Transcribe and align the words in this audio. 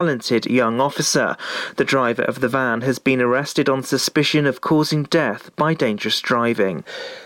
talented 0.00 0.46
young 0.46 0.80
officer. 0.80 1.36
The 1.74 1.84
driver 1.84 2.22
of 2.22 2.38
the 2.38 2.46
van 2.46 2.82
has 2.82 3.00
been 3.00 3.20
arrested 3.20 3.68
on 3.68 3.82
suspicion 3.82 4.46
of 4.46 4.60
causing 4.60 5.02
death 5.02 5.50
by 5.56 5.74
dangerous 5.74 6.20
driving. 6.20 6.84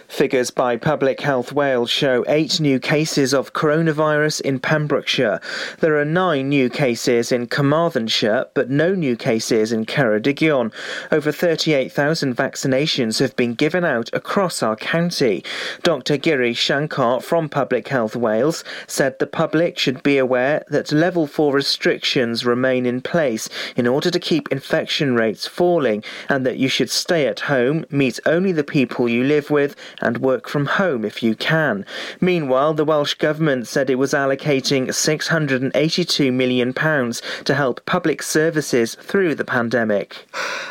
Figures 0.09 0.51
by 0.51 0.77
Public 0.77 1.21
Health 1.21 1.53
Wales 1.53 1.91
show 1.91 2.23
eight 2.29 2.61
new 2.61 2.79
cases 2.79 3.35
of 3.35 3.53
coronavirus 3.53 4.43
in 4.43 4.59
Pembrokeshire. 4.59 5.41
There 5.81 5.99
are 5.99 6.05
nine 6.05 6.51
new 6.51 6.71
cases 6.71 7.33
in 7.33 7.47
Carmarthenshire, 7.47 8.47
but 8.55 8.71
no 8.71 8.95
new 8.95 9.17
cases 9.17 9.73
in 9.73 9.87
Ceredigion. 9.87 10.73
Over 11.11 11.33
38,000 11.33 12.37
vaccinations 12.37 13.21
have 13.21 13.35
been 13.37 13.55
given 13.55 13.85
out 13.85 14.11
across 14.13 14.63
our 14.63 14.77
county. 14.77 15.45
Dr 15.83 16.19
Giri 16.19 16.53
Shankar 16.53 17.21
from 17.21 17.49
Public 17.49 17.89
Health 17.89 18.15
Wales 18.15 18.65
said 18.87 19.19
the 19.19 19.27
public 19.27 19.79
should 19.79 20.03
be 20.03 20.19
aware 20.19 20.63
that 20.69 20.93
level 20.93 21.27
4 21.27 21.55
restrictions 21.55 22.45
remain 22.45 22.62
in 22.65 23.01
place 23.01 23.49
in 23.77 23.87
order 23.87 24.11
to 24.11 24.21
keep 24.21 24.51
infection 24.51 25.15
rates 25.15 25.47
falling 25.47 26.03
and 26.29 26.47
that 26.47 26.59
you 26.59 26.69
should 26.69 26.91
stay 26.91 27.27
at 27.27 27.41
home, 27.41 27.85
meet 27.91 28.21
only 28.25 28.53
the 28.53 28.65
people 28.65 29.09
you 29.09 29.25
live 29.25 29.51
with 29.51 29.75
and 30.01 30.19
work 30.19 30.49
from 30.49 30.67
home 30.67 31.05
if 31.05 31.23
you 31.23 31.35
can. 31.35 31.85
Meanwhile, 32.21 32.75
the 32.75 32.85
Welsh 32.85 33.15
Government 33.15 33.67
said 33.67 33.91
it 33.91 33.97
was 33.97 34.13
allocating 34.13 34.87
£682 34.89 36.33
million 36.33 36.73
to 36.73 37.55
help 37.55 37.85
public 37.87 38.23
services 38.23 38.95
through 38.95 39.35
the 39.35 39.45
pandemic. 39.45 40.27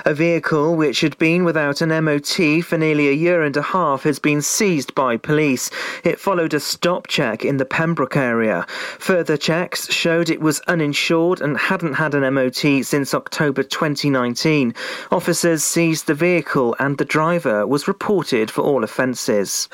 A 0.06 0.14
vehicle 0.14 0.76
which 0.76 1.02
had 1.02 1.18
been 1.18 1.44
without 1.44 1.82
an 1.82 1.90
MOT 2.04 2.64
for 2.64 2.78
nearly 2.78 3.10
a 3.10 3.14
year 3.14 3.44
and 3.44 3.56
a 3.58 3.62
half 3.62 4.04
has 4.04 4.20
been 4.20 4.42
seized 4.42 4.96
by 4.96 5.18
police. 5.18 5.70
It 6.04 6.20
followed 6.20 6.54
a 6.54 6.60
stop 6.60 7.08
check 7.08 7.44
in 7.46 7.58
the 7.58 7.66
Pembroke 7.66 8.16
area. 8.16 8.66
Further 9.00 9.38
checks 9.38 9.92
showed 9.92 10.30
it 10.30 10.42
was 10.42 10.60
uninsured 10.62 11.42
and 11.42 11.58
hadn't 11.82 11.96
had 11.96 12.14
an 12.14 12.32
MOT 12.36 12.86
since 12.86 13.16
October 13.16 13.64
2019. 13.64 14.76
Officers 15.12 15.64
seized 15.64 16.06
the 16.06 16.14
vehicle 16.14 16.76
and 16.78 17.00
the 17.00 17.06
driver 17.06 17.66
was 17.66 17.88
reported 17.88 18.52
for 18.52 18.62
all 18.62 18.84
offences. 18.84 19.68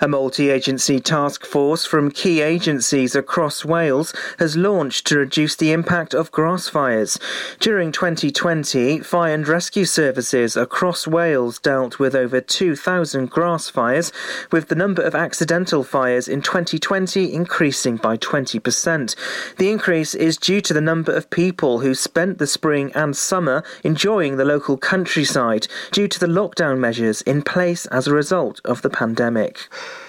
A 0.00 0.08
multi 0.08 0.50
agency 0.50 0.98
task 0.98 1.44
force 1.44 1.84
from 1.84 2.10
key 2.10 2.40
agencies 2.40 3.14
across 3.14 3.64
Wales 3.64 4.12
has 4.40 4.56
launched 4.56 5.06
to 5.06 5.18
reduce 5.18 5.54
the 5.54 5.72
impact 5.72 6.14
of 6.14 6.32
grass 6.32 6.68
fires. 6.68 7.18
During 7.60 7.92
2020, 7.92 9.00
fire 9.00 9.32
and 9.32 9.46
rescue 9.46 9.84
services 9.84 10.56
across 10.56 11.06
Wales 11.06 11.60
dealt 11.60 11.98
with 11.98 12.16
over 12.16 12.40
2,000 12.40 13.30
grass 13.30 13.68
fires, 13.68 14.12
with 14.50 14.68
the 14.68 14.74
number 14.74 15.02
of 15.02 15.14
accidental 15.14 15.84
fires 15.84 16.26
in 16.26 16.42
2020 16.42 17.32
increasing 17.32 17.96
by 17.96 18.16
20%. 18.16 19.14
The 19.58 19.70
increase 19.70 20.14
is 20.14 20.36
due 20.36 20.60
to 20.62 20.74
the 20.74 20.80
number 20.80 21.12
of 21.12 21.30
people 21.30 21.80
who 21.80 21.94
spent 21.94 22.38
the 22.38 22.46
spring 22.46 22.90
and 22.94 23.16
summer 23.16 23.62
enjoying 23.84 24.36
the 24.36 24.44
local 24.44 24.76
countryside 24.76 25.68
due 25.92 26.08
to 26.08 26.18
the 26.18 26.26
lockdown 26.26 26.78
measures 26.78 27.22
in 27.22 27.42
place 27.42 27.86
as 27.86 28.08
a 28.08 28.14
result 28.14 28.60
of 28.64 28.82
the 28.82 28.88
the 28.88 28.96
pandemic. 28.96 29.68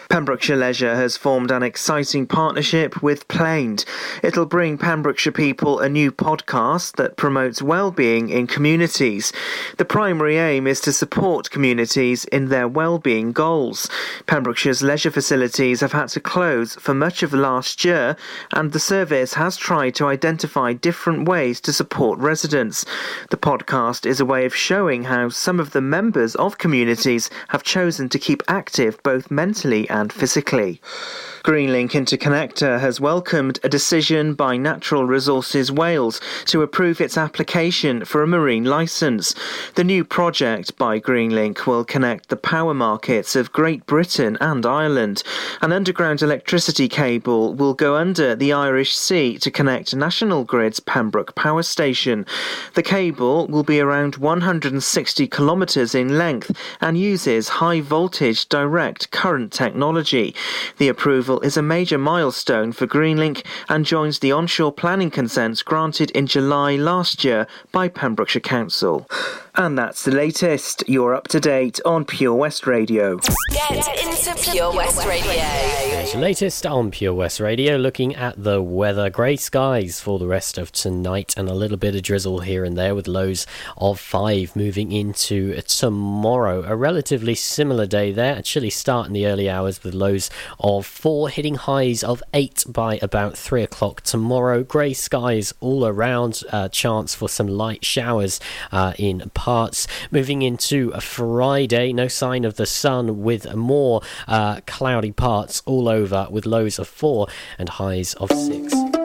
Pembrokeshire 0.10 0.56
Leisure 0.56 0.96
has 0.96 1.16
formed 1.16 1.52
an 1.52 1.62
exciting 1.62 2.26
partnership 2.26 3.04
with 3.04 3.28
Planed. 3.28 3.86
It'll 4.24 4.48
bring 4.48 4.76
Pembrokeshire 4.80 5.32
people 5.32 5.78
a 5.78 5.88
new 5.88 6.12
podcast 6.12 6.96
that 6.96 7.16
promotes 7.16 7.62
well-being 7.62 8.30
in 8.30 8.48
communities. 8.48 9.32
The 9.78 9.86
primary 9.86 10.38
aim 10.38 10.66
is 10.66 10.82
to 10.82 10.94
support 10.94 11.52
communities 11.52 12.26
in 12.26 12.48
their 12.48 12.68
well-being 12.68 13.34
goals. 13.34 13.88
Pembrokeshire's 14.26 14.82
leisure 14.82 15.12
facilities 15.12 15.82
have 15.82 15.92
had 15.92 16.10
to 16.10 16.20
close 16.20 16.74
for 16.74 16.96
much 16.96 17.22
of 17.22 17.32
last 17.32 17.86
year, 17.86 18.18
and 18.52 18.72
the 18.72 18.80
service 18.80 19.36
has 19.36 19.58
tried 19.58 19.94
to 19.96 20.08
identify 20.08 20.74
different 20.74 21.30
ways 21.30 21.62
to 21.62 21.72
support 21.72 22.18
residents. 22.18 22.84
The 23.30 23.38
podcast 23.38 24.08
is 24.08 24.20
a 24.20 24.26
way 24.26 24.48
of 24.48 24.56
showing 24.56 25.04
how 25.04 25.30
some 25.30 25.60
of 25.60 25.70
the 25.70 25.82
members 25.82 26.36
of 26.36 26.58
communities 26.58 27.30
have 27.50 27.62
chosen 27.62 28.10
to 28.10 28.18
keep 28.18 28.42
active 28.48 29.02
both 29.04 29.30
mentally 29.30 29.88
and 29.88 29.99
and 30.00 30.14
physically. 30.14 30.82
Greenlink 31.44 31.92
Interconnector 31.92 32.80
has 32.80 33.00
welcomed 33.00 33.60
a 33.64 33.70
decision 33.70 34.34
by 34.34 34.58
Natural 34.58 35.06
Resources 35.06 35.72
Wales 35.72 36.20
to 36.46 36.62
approve 36.62 37.00
its 37.00 37.18
application 37.18 38.04
for 38.04 38.22
a 38.22 38.28
marine 38.28 38.66
licence. 38.66 39.34
The 39.76 39.86
new 39.86 40.04
project 40.04 40.78
by 40.78 41.00
Greenlink 41.00 41.66
will 41.66 41.86
connect 41.86 42.28
the 42.28 42.36
power 42.36 42.74
markets 42.74 43.36
of 43.38 43.54
Great 43.54 43.86
Britain 43.86 44.38
and 44.42 44.66
Ireland. 44.66 45.24
An 45.62 45.72
underground 45.72 46.22
electricity 46.22 46.90
cable 46.90 47.54
will 47.54 47.74
go 47.74 47.96
under 47.96 48.36
the 48.36 48.52
Irish 48.52 48.96
Sea 48.96 49.38
to 49.40 49.50
connect 49.50 49.96
National 49.96 50.44
Grid's 50.44 50.82
Pembroke 50.82 51.36
Power 51.36 51.64
Station. 51.64 52.26
The 52.74 52.84
cable 52.84 53.48
will 53.48 53.64
be 53.64 53.80
around 53.80 54.18
160 54.18 55.28
kilometres 55.28 55.96
in 55.96 56.18
length 56.18 56.52
and 56.82 56.98
uses 56.98 57.48
high 57.50 57.80
voltage 57.80 58.48
direct 58.50 59.10
current 59.12 59.54
technology. 59.54 59.89
The 60.78 60.88
approval 60.88 61.10
approval 61.10 61.40
is 61.42 61.58
a 61.58 61.62
major 61.62 61.98
milestone 61.98 62.72
for 62.72 62.86
Greenlink 62.86 63.44
and 63.68 63.84
joins 63.84 64.20
the 64.20 64.32
onshore 64.32 64.72
planning 64.72 65.10
consents 65.10 65.64
granted 65.64 66.12
in 66.12 66.28
July 66.28 66.76
last 66.76 67.24
year 67.24 67.48
by 67.72 67.88
Pembrokeshire 67.88 68.42
Council. 68.42 69.10
And 69.56 69.78
that's 69.78 70.06
the 70.06 70.12
latest. 70.12 70.84
You're 70.88 71.16
up 71.16 71.28
to 71.30 71.40
date 71.40 71.80
on 71.84 72.06
Pure 72.06 72.36
West 72.36 72.68
Radio. 72.68 73.18
Get 73.50 73.88
into 73.98 74.52
Pure 74.52 74.74
West 74.74 75.06
Radio. 75.06 75.34
There's 75.34 76.14
the 76.14 76.20
latest 76.20 76.66
on 76.66 76.92
Pure 76.92 77.16
West 77.16 77.40
Radio, 77.40 77.76
looking 77.76 78.16
at 78.16 78.42
the 78.42 78.62
weather. 78.62 79.10
Grey 79.10 79.36
skies 79.36 80.00
for 80.00 80.20
the 80.20 80.28
rest 80.28 80.58
of 80.58 80.72
tonight 80.72 81.34
and 81.36 81.50
a 81.50 81.54
little 81.54 81.78
bit 81.78 81.96
of 81.96 82.04
drizzle 82.04 82.40
here 82.40 82.64
and 82.64 82.78
there 82.78 82.96
with 82.96 83.08
lows 83.08 83.46
of 83.78 84.00
5 84.00 84.56
moving 84.56 84.92
into 84.92 85.60
tomorrow. 85.64 86.64
A 86.64 86.76
relatively 86.76 87.36
similar 87.36 87.86
day 87.86 88.12
there. 88.12 88.38
A 88.38 88.42
chilly 88.42 88.70
start 88.70 89.08
in 89.08 89.14
the 89.14 89.26
early 89.26 89.50
hours 89.50 89.79
with 89.84 89.94
lows 89.94 90.30
of 90.60 90.86
4 90.86 91.30
hitting 91.30 91.56
highs 91.56 92.04
of 92.04 92.22
8 92.34 92.66
by 92.70 93.00
about 93.02 93.38
3 93.38 93.64
o'clock 93.64 94.02
tomorrow. 94.02 94.64
Grey 94.64 94.94
skies 94.94 95.54
all 95.60 95.86
around. 95.86 96.44
Uh, 96.52 96.70
chance 96.70 97.16
for 97.16 97.30
some 97.30 97.48
light 97.48 97.84
showers 97.84 98.40
uh, 98.72 98.94
in 98.98 99.30
parts. 99.34 99.88
Moving 100.12 100.42
into 100.42 100.92
Friday, 101.00 101.94
no 101.94 102.08
sign 102.08 102.46
of 102.46 102.56
the 102.56 102.66
sun 102.66 103.22
with 103.24 103.54
more 103.56 104.02
uh, 104.28 104.62
cloudy 104.66 105.12
parts 105.12 105.62
all 105.66 105.88
over 105.88 106.28
with 106.30 106.46
lows 106.46 106.80
of 106.80 106.88
4 106.88 107.28
and 107.58 107.70
highs 107.70 108.14
of 108.16 108.32
6. 108.32 108.99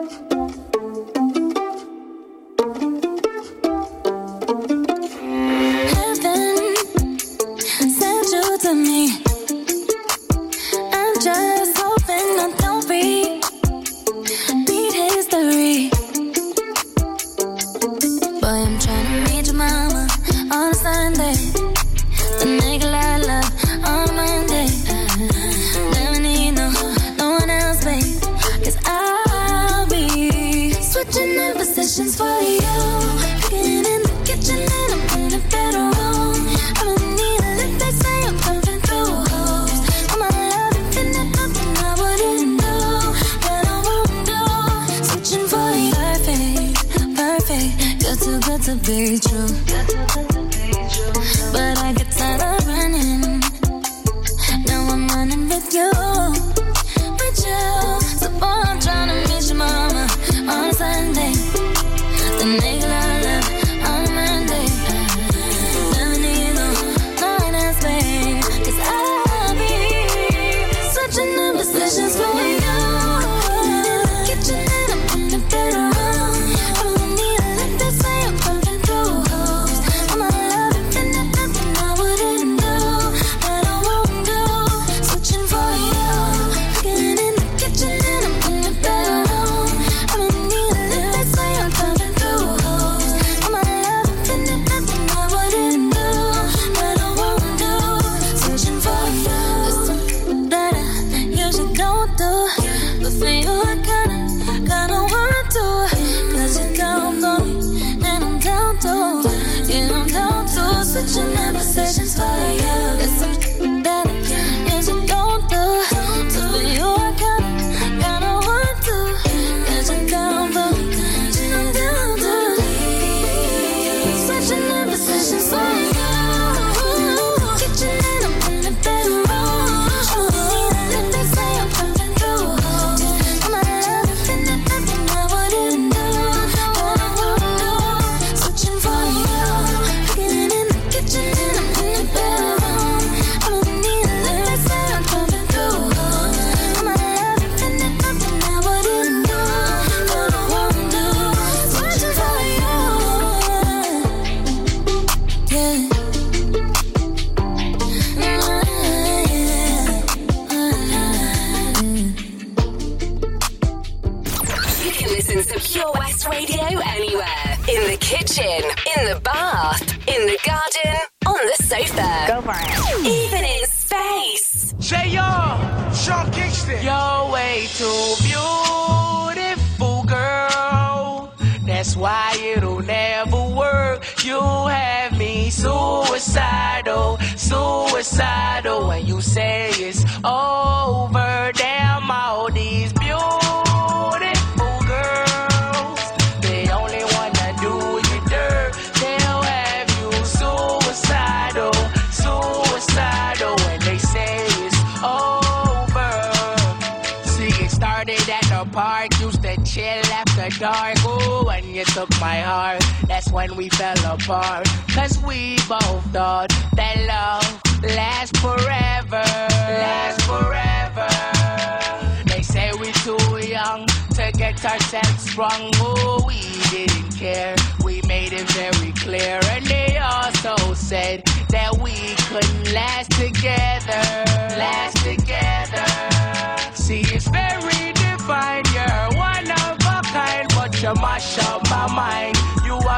Boy, 18.45 18.51
I'm 18.51 18.77
trying 18.77 19.25
to 19.25 19.33
your 19.47 19.55
mind. 19.55 19.84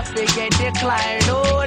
Are 0.09 0.13
figure 0.15 0.49
decline. 0.49 1.19
Oh, 1.23 1.66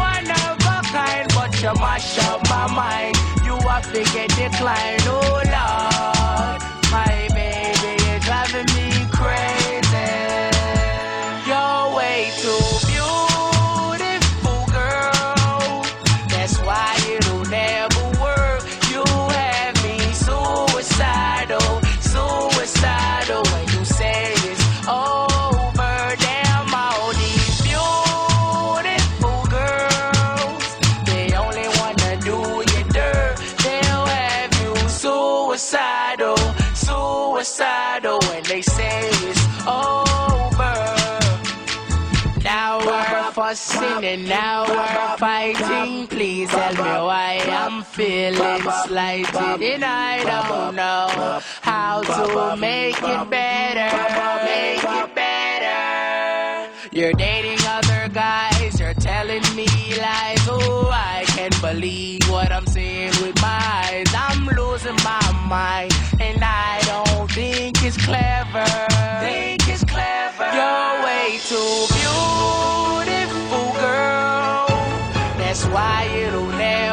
you 1.61 1.73
mash 1.75 2.17
up 2.27 2.41
my 2.49 2.67
mind. 2.73 3.15
You 3.45 3.53
are 3.53 3.83
figure 3.83 4.27
decline. 4.29 4.99
Oh, 5.05 5.41
Lord. 5.45 6.61
My 6.91 7.27
baby 7.35 8.03
is 8.09 8.25
driving 8.25 8.65
me 8.73 9.07
crazy. 9.11 9.60
Fussing 43.31 44.03
and 44.03 44.27
now 44.27 44.65
we're 44.67 45.17
fighting. 45.17 46.07
Please 46.07 46.49
tell 46.49 46.73
me 46.73 46.79
why 46.79 47.39
I'm 47.47 47.83
feeling 47.83 48.61
slighted. 48.85 49.61
And 49.61 49.83
I 49.85 50.23
don't 50.23 50.75
know 50.75 51.39
how 51.61 52.01
to 52.01 52.55
make 52.57 52.97
it 52.97 53.29
better. 53.29 53.89
Make 54.45 54.83
it 54.83 55.15
better. 55.15 55.31
You're 56.91 57.13
dating 57.13 57.59
other 57.67 58.09
guys, 58.09 58.77
you're 58.79 58.93
telling 58.95 59.43
me 59.55 59.67
lies. 59.97 60.45
Oh, 60.49 60.89
I 60.91 61.23
can't 61.27 61.61
believe 61.61 62.29
what 62.29 62.51
I'm 62.51 62.67
seeing 62.67 63.13
with 63.21 63.41
my 63.41 63.61
eyes. 63.85 64.07
I'm 64.13 64.45
losing 64.47 64.97
my 65.03 65.47
mind, 65.47 65.93
and 66.19 66.43
I 66.43 66.81
don't 66.85 67.31
think 67.31 67.81
it's 67.83 67.97
clever. 67.97 68.65
Think 69.21 69.67
it's 69.69 69.85
clever. 69.85 70.49
You're 70.53 71.03
way 71.05 71.39
too 71.47 71.90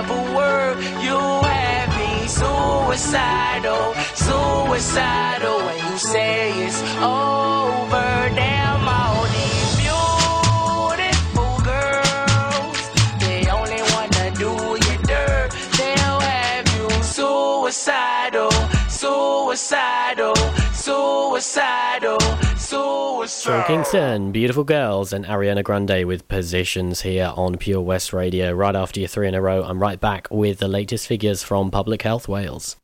never 0.08 0.34
work. 0.34 0.78
You 1.02 1.18
have 1.18 1.88
me 1.96 2.26
suicidal, 2.28 3.94
suicidal. 4.14 5.58
When 5.58 5.78
you 5.78 5.98
say 5.98 6.66
it's 6.66 6.80
over, 7.02 8.30
damn 8.34 8.88
all 8.88 9.24
these 9.36 9.76
beautiful 9.82 11.58
girls. 11.64 12.78
They 13.20 13.48
only 13.50 13.82
wanna 13.92 14.30
do 14.36 14.52
you 14.86 14.98
dirt. 15.04 15.50
They'll 15.76 16.20
have 16.20 16.66
you 16.76 16.88
suicidal, 17.02 18.50
suicidal, 18.88 20.34
suicidal, 20.78 22.20
suicidal. 22.56 23.26
Sean 23.26 23.64
Kingston, 23.66 24.32
Beautiful 24.32 24.64
Girls, 24.64 25.12
and 25.12 25.25
Ariana 25.26 25.62
Grande 25.64 26.06
with 26.06 26.26
Positions 26.28 27.02
here 27.02 27.32
on 27.37 27.58
Pure 27.58 27.82
West 27.82 28.12
Radio. 28.12 28.52
Right 28.52 28.76
after 28.76 29.00
your 29.00 29.08
three 29.08 29.28
in 29.28 29.35
a 29.35 29.42
row, 29.42 29.64
I'm 29.64 29.80
right 29.80 30.00
back 30.00 30.28
with 30.30 30.58
the 30.58 30.68
latest 30.68 31.06
figures 31.06 31.42
from 31.42 31.70
Public 31.70 32.02
Health 32.02 32.28
Wales. 32.28 32.76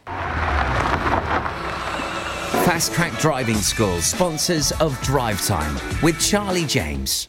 Fast 2.65 2.93
Track 2.93 3.19
Driving 3.21 3.57
School, 3.57 4.01
sponsors 4.01 4.73
of 4.73 5.01
Drive 5.03 5.45
Time 5.47 5.75
with 6.03 6.19
Charlie 6.21 6.67
James. 6.67 7.29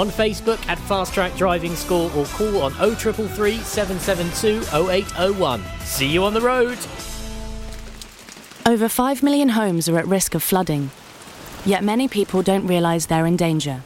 on 0.00 0.08
Facebook 0.08 0.66
at 0.66 0.78
Fast 0.78 1.12
Track 1.12 1.36
Driving 1.36 1.76
School 1.76 2.10
or 2.16 2.24
call 2.24 2.62
on 2.62 2.72
0333 2.72 3.58
772 3.58 4.62
0801. 4.90 5.62
See 5.80 6.08
you 6.08 6.24
on 6.24 6.32
the 6.32 6.40
road! 6.40 6.78
Over 8.64 8.88
5 8.88 9.22
million 9.22 9.50
homes 9.50 9.90
are 9.90 9.98
at 9.98 10.06
risk 10.06 10.34
of 10.34 10.42
flooding. 10.42 10.90
Yet 11.66 11.84
many 11.84 12.08
people 12.08 12.40
don't 12.40 12.66
realise 12.66 13.06
they're 13.06 13.26
in 13.26 13.36
danger. 13.36 13.82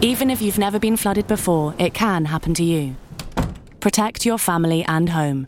Even 0.00 0.28
if 0.28 0.42
you've 0.42 0.58
never 0.58 0.80
been 0.80 0.96
flooded 0.96 1.28
before, 1.28 1.76
it 1.78 1.94
can 1.94 2.24
happen 2.24 2.52
to 2.54 2.64
you. 2.64 2.96
Protect 3.78 4.26
your 4.26 4.38
family 4.38 4.84
and 4.86 5.10
home. 5.10 5.46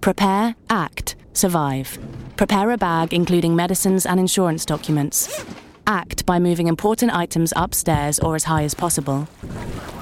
Prepare, 0.00 0.54
act, 0.70 1.16
survive. 1.32 1.98
Prepare 2.36 2.70
a 2.70 2.78
bag 2.78 3.12
including 3.12 3.56
medicines 3.56 4.06
and 4.06 4.20
insurance 4.20 4.64
documents. 4.64 5.44
Act 5.86 6.26
by 6.26 6.40
moving 6.40 6.66
important 6.66 7.14
items 7.14 7.52
upstairs 7.54 8.18
or 8.18 8.34
as 8.34 8.44
high 8.44 8.64
as 8.64 8.74
possible. 8.74 9.28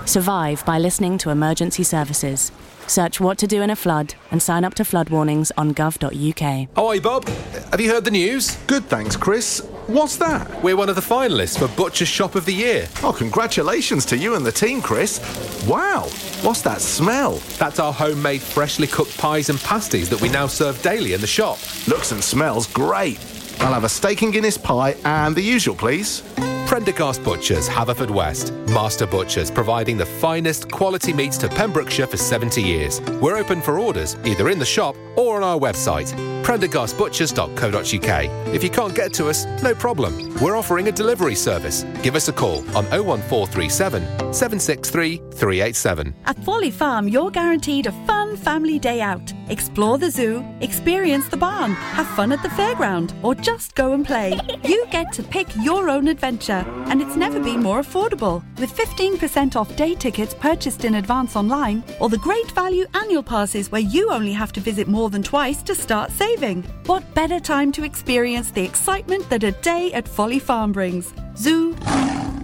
Survive 0.07 0.65
by 0.65 0.79
listening 0.79 1.19
to 1.19 1.29
emergency 1.31 1.83
services. 1.83 2.51
Search 2.87 3.21
what 3.21 3.37
to 3.39 3.47
do 3.47 3.61
in 3.61 3.71
a 3.71 3.77
flood 3.77 4.15
and 4.31 4.43
sign 4.43 4.65
up 4.65 4.75
to 4.75 4.85
flood 4.85 5.11
warnings 5.11 5.53
on 5.57 5.75
gov.uk. 5.75 6.69
Oh, 6.77 6.91
hi, 6.91 6.99
Bob. 7.01 7.29
Have 7.71 7.81
you 7.81 7.91
heard 7.91 8.05
the 8.05 8.11
news? 8.11 8.57
Good, 8.67 8.85
thanks, 8.85 9.17
Chris. 9.17 9.61
What's 9.87 10.17
that? 10.17 10.63
We're 10.63 10.77
one 10.77 10.89
of 10.89 10.95
the 10.95 11.03
finalists 11.03 11.59
for 11.59 11.69
Butcher's 11.77 12.09
Shop 12.09 12.35
of 12.35 12.47
the 12.47 12.55
Year. 12.55 12.89
Oh, 13.03 13.13
congratulations 13.13 14.07
to 14.07 14.17
you 14.17 14.35
and 14.37 14.45
the 14.45 14.53
team, 14.53 14.81
Chris. 14.81 15.21
Wow, 15.67 16.09
what's 16.41 16.63
that 16.63 16.81
smell? 16.81 17.35
That's 17.59 17.79
our 17.79 17.93
homemade 17.93 18.41
freshly 18.41 18.87
cooked 18.87 19.17
pies 19.19 19.51
and 19.51 19.61
pasties 19.61 20.09
that 20.09 20.21
we 20.23 20.31
now 20.31 20.47
serve 20.47 20.81
daily 20.81 21.13
in 21.13 21.21
the 21.21 21.27
shop. 21.27 21.59
Looks 21.87 22.13
and 22.13 22.25
smells 22.25 22.67
great. 22.67 23.19
I'll 23.61 23.73
have 23.73 23.85
a 23.85 23.89
steak 23.89 24.23
and 24.23 24.33
Guinness 24.33 24.59
pie 24.59 24.97
and 25.05 25.35
the 25.35 25.43
usual, 25.43 25.75
please. 25.75 26.23
Prendergast 26.67 27.23
Butchers, 27.23 27.69
Haverfordwest. 27.69 28.51
Master 28.71 29.07
Butchers, 29.07 29.51
providing 29.51 29.97
the 29.97 30.07
finest 30.07 30.71
quality 30.71 31.13
meats 31.13 31.37
to 31.39 31.49
Pembrokeshire 31.49 32.07
for 32.07 32.17
70 32.17 32.63
years. 32.63 33.01
We're 33.21 33.37
open 33.37 33.61
for 33.61 33.79
orders, 33.79 34.17
either 34.25 34.49
in 34.49 34.59
the 34.59 34.65
shop 34.65 34.97
or 35.17 35.37
on 35.37 35.43
our 35.45 35.59
website, 35.59 36.13
prendergastbutchers.co.uk. 36.43 38.55
If 38.55 38.65
you 38.65 38.71
can't 38.71 38.95
get 38.95 39.13
to 39.15 39.29
us, 39.29 39.45
no 39.63 39.75
problem. 39.75 40.35
We're 40.41 40.57
offering 40.57 40.89
a 40.89 40.93
delivery 40.93 41.35
service. 41.37 41.85
Give 42.03 42.17
us 42.17 42.29
a 42.29 42.33
call 42.33 42.59
on 42.77 42.85
01437 42.91 44.03
763 44.33 45.17
387. 45.33 46.15
At 46.25 46.43
Folly 46.45 46.71
Farm, 46.71 47.09
you're 47.09 47.31
guaranteed 47.31 47.87
a 47.87 47.93
fun 48.07 48.37
family 48.37 48.79
day 48.79 49.01
out. 49.01 49.33
Explore 49.49 49.99
the 49.99 50.11
zoo, 50.11 50.45
experience 50.61 51.29
the 51.29 51.37
barn, 51.37 51.73
have 51.73 52.07
fun 52.09 52.33
at 52.33 52.43
the 52.43 52.49
fairground, 52.49 53.13
or 53.23 53.35
just 53.35 53.75
go 53.75 53.93
and 53.93 54.05
play. 54.05 54.39
You 54.65 54.87
get 54.91 55.13
to 55.13 55.23
pick 55.23 55.47
your 55.57 55.91
own 55.91 56.09
adventure, 56.09 56.54
and 56.89 57.03
it's 57.03 57.17
never 57.17 57.41
been 57.41 57.63
more 57.63 57.81
affordable. 57.81 58.43
With 58.59 58.75
15% 58.75 59.57
off 59.57 59.75
day 59.77 59.95
tickets 59.95 60.35
purchased 60.35 60.85
in 60.85 60.97
advance 60.97 61.37
online, 61.37 61.83
or 62.01 62.09
the 62.09 62.19
great 62.19 62.51
value 62.53 62.87
annual 62.95 63.23
passes 63.23 63.73
where 63.73 63.81
you 63.81 64.11
only 64.11 64.33
have 64.33 64.53
to 64.53 64.61
visit 64.61 64.89
more 64.89 65.11
than 65.11 65.23
twice 65.23 65.63
to 65.65 65.75
start 65.75 66.11
saving. 66.11 66.63
What 66.87 67.15
better 67.15 67.41
time 67.41 67.73
to 67.73 67.85
experience 67.85 68.51
the 68.51 68.65
excitement 68.65 69.29
that 69.31 69.45
a 69.45 69.53
day 69.53 69.93
at 69.93 70.07
Folly 70.07 70.39
Farm 70.39 70.73
brings? 70.73 71.13
Zoo, 71.37 71.75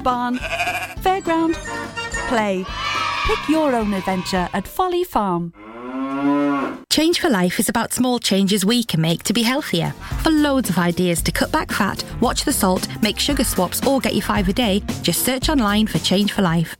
barn, 0.02 0.38
fairground, 1.04 1.54
play. 2.28 2.64
Pick 3.26 3.48
your 3.48 3.74
own 3.74 3.94
adventure 3.94 4.48
at 4.52 4.66
Folly 4.66 5.04
Farm. 5.04 5.52
Change 6.90 7.20
for 7.20 7.30
Life 7.30 7.60
is 7.60 7.68
about 7.68 7.92
small 7.92 8.18
changes 8.18 8.64
we 8.64 8.82
can 8.82 9.00
make 9.00 9.22
to 9.22 9.32
be 9.32 9.42
healthier. 9.42 9.92
For 10.22 10.30
loads 10.30 10.70
of 10.70 10.78
ideas 10.78 11.22
to 11.22 11.32
cut 11.32 11.52
back 11.52 11.70
fat, 11.70 12.04
watch 12.20 12.44
the 12.44 12.52
salt, 12.52 12.88
make 13.00 13.18
sugar 13.18 13.44
swaps, 13.44 13.86
or 13.86 14.00
get 14.00 14.14
your 14.14 14.22
five 14.22 14.48
a 14.48 14.52
day, 14.52 14.82
just 15.02 15.24
search 15.24 15.48
online 15.48 15.86
for 15.86 15.98
Change 15.98 16.32
for 16.32 16.42
Life. 16.42 16.76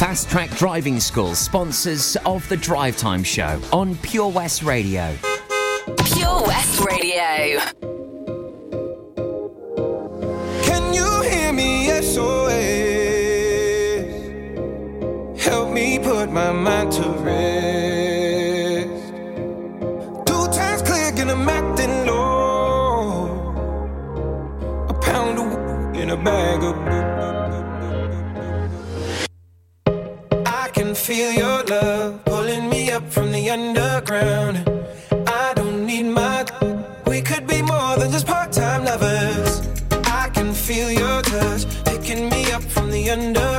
Fast 0.00 0.30
Track 0.30 0.50
Driving 0.56 0.98
School, 0.98 1.34
sponsors 1.34 2.16
of 2.24 2.48
the 2.48 2.56
Drive 2.56 2.96
Time 2.96 3.22
Show 3.22 3.60
on 3.70 3.94
Pure 3.96 4.30
West 4.30 4.62
Radio. 4.62 5.14
My 16.52 16.56
mind 16.70 16.90
to 16.92 17.02
rest. 17.26 18.88
Two 20.26 20.46
times 20.58 20.82
and 21.20 21.30
I'm 21.30 21.48
acting 21.48 22.06
low. 22.06 23.28
A 24.88 24.94
pound 24.94 25.38
of 25.38 25.50
in 26.00 26.10
a 26.10 26.16
bag 26.16 26.60
of. 26.70 26.76
I 30.46 30.68
can 30.72 30.94
feel 30.94 31.30
your 31.32 31.62
love 31.64 32.24
pulling 32.24 32.68
me 32.68 32.90
up 32.90 33.08
from 33.12 33.30
the 33.30 33.50
underground. 33.50 34.56
I 35.28 35.52
don't 35.54 35.86
need 35.86 36.06
my. 36.18 36.44
We 37.06 37.20
could 37.22 37.46
be 37.46 37.62
more 37.62 37.96
than 37.96 38.10
just 38.10 38.26
part-time 38.26 38.84
lovers. 38.84 39.62
I 40.22 40.30
can 40.34 40.52
feel 40.52 40.90
your 40.90 41.22
touch 41.22 41.62
picking 41.84 42.28
me 42.28 42.50
up 42.50 42.62
from 42.62 42.90
the 42.90 43.10
underground. 43.10 43.49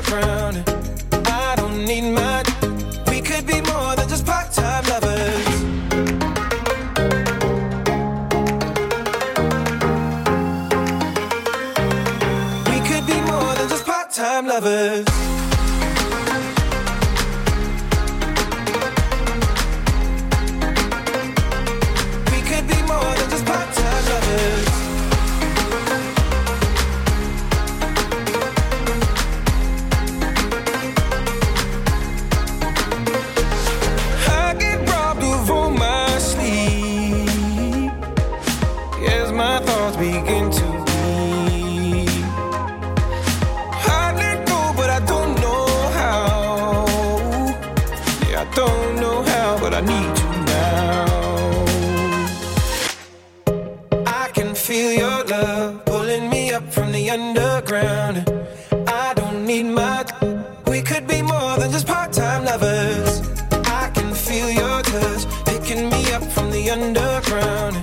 Picking 65.72 65.90
me 65.90 66.12
up 66.12 66.24
from 66.24 66.52
the 66.52 66.70
underground. 66.70 67.78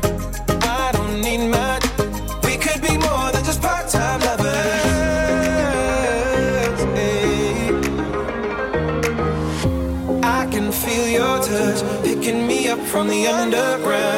I 0.63 0.91
don't 0.93 1.23
need 1.23 1.49
much. 1.49 1.85
We 2.45 2.59
could 2.59 2.83
be 2.83 2.99
more 2.99 3.33
than 3.33 3.43
just 3.45 3.63
part-time 3.63 4.21
lovers. 4.21 4.51
Hey. 6.99 7.71
I 10.23 10.47
can 10.51 10.71
feel 10.71 11.09
your 11.09 11.43
touch 11.43 12.05
picking 12.05 12.47
me 12.47 12.69
up 12.69 12.81
from 12.81 13.09
the 13.09 13.27
underground. 13.27 14.18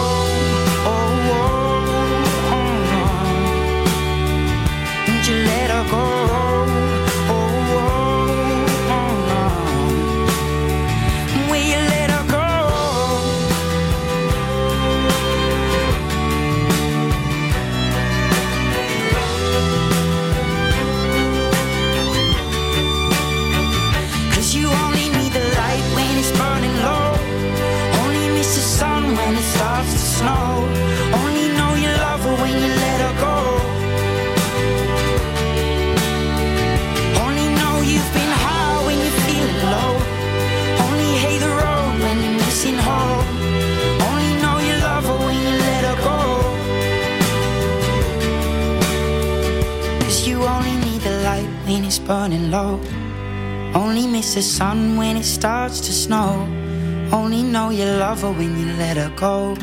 You 58.21 58.31
when 58.33 58.57
you 58.57 58.73
let 58.77 58.97
her 58.97 59.11
go. 59.15 59.55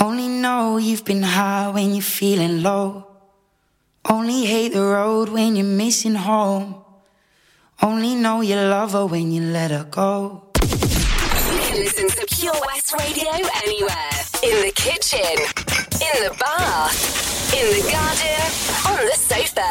Only 0.00 0.28
know 0.28 0.76
you've 0.76 1.04
been 1.04 1.22
high 1.22 1.68
when 1.68 1.94
you're 1.94 2.02
feeling 2.02 2.62
low. 2.62 3.06
Only 4.08 4.44
hate 4.44 4.72
the 4.72 4.82
road 4.82 5.28
when 5.28 5.56
you're 5.56 5.66
missing 5.66 6.14
home. 6.14 6.76
Only 7.82 8.14
know 8.14 8.40
you 8.40 8.54
love 8.54 8.92
her 8.92 9.06
when 9.06 9.32
you 9.32 9.42
let 9.42 9.70
her 9.70 9.84
go. 9.84 10.44
You 10.62 11.58
can 11.68 11.78
listen 11.84 12.08
to 12.08 12.26
Pure 12.34 12.60
West 12.66 12.92
Radio 12.98 13.30
anywhere. 13.64 14.18
In 14.42 14.56
the 14.66 14.72
kitchen, 14.74 15.36
in 16.08 16.16
the 16.24 16.34
bath, 16.38 17.54
in 17.54 17.66
the 17.74 17.82
garden, 17.90 18.67
sofa, 19.28 19.70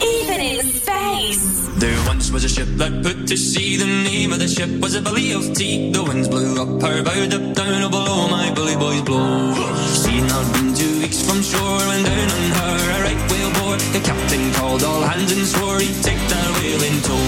even 0.00 0.40
in 0.40 0.62
space. 0.70 1.42
There 1.82 2.00
once 2.06 2.30
was 2.30 2.44
a 2.44 2.48
ship 2.48 2.68
that 2.78 3.02
put 3.02 3.26
to 3.26 3.36
sea. 3.36 3.76
The 3.76 3.86
name 3.86 4.32
of 4.32 4.38
the 4.38 4.46
ship 4.46 4.70
was 4.80 4.94
a 4.94 5.02
Billy 5.02 5.32
of 5.32 5.52
Tea. 5.54 5.90
The 5.90 6.04
winds 6.04 6.28
blew 6.28 6.54
up 6.62 6.80
her 6.82 7.02
bow, 7.02 7.22
up 7.38 7.46
down, 7.58 7.90
below 7.90 8.28
my 8.28 8.54
bully 8.54 8.76
boys 8.76 9.02
blow. 9.02 9.54
She'd 10.00 10.26
not 10.34 10.46
been 10.54 10.70
two 10.74 10.94
weeks 11.02 11.20
from 11.26 11.42
shore 11.42 11.82
when 11.90 12.04
down 12.04 12.28
on 12.38 12.46
her 12.58 12.76
a 12.94 12.98
right 13.06 13.22
whale 13.30 13.52
bore. 13.58 13.78
The 13.96 14.02
captain 14.06 14.44
called 14.54 14.84
all 14.84 15.02
hands 15.02 15.32
and 15.32 15.46
swore 15.46 15.80
he'd 15.80 15.98
take 16.06 16.22
that 16.32 16.48
whale 16.56 16.84
in 16.88 16.96
tow. 17.02 17.26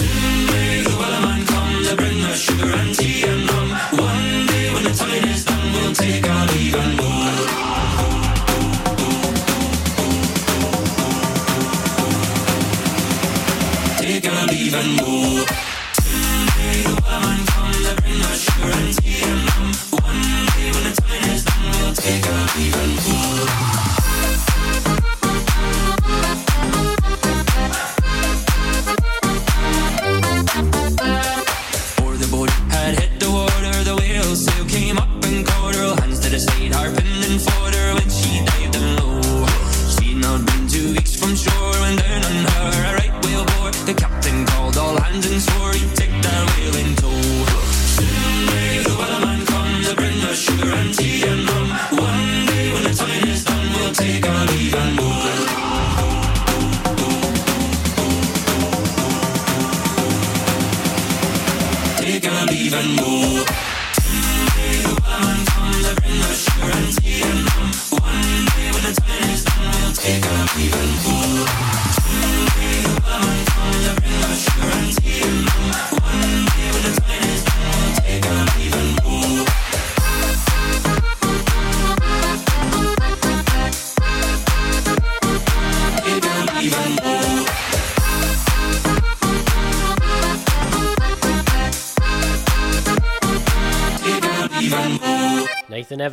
Soon 0.00 0.34
may 0.48 0.80
the 0.80 0.94
wellerman 1.00 1.42
come 1.52 1.76
to 1.88 1.94
bring 2.00 2.20
us 2.24 2.40
sugar 2.40 2.72
and 2.72 2.94
tea 2.96 3.20
and 3.28 3.44
rum. 3.52 3.68
One 4.00 4.46
day 4.48 4.72
when 4.72 4.84
the 4.88 4.94
time 4.96 5.24
is 5.28 5.44
done, 5.44 5.66
we'll 5.74 5.92
take 5.92 6.26
our 6.26 6.46
leave 6.52 6.74
and 6.74 6.98
go. 6.98 7.05
And 14.78 15.00
go. 15.00 15.75